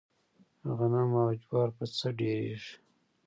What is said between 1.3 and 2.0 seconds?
جوار په